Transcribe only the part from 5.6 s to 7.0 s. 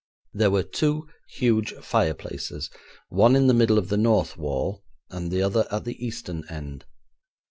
at the eastern end.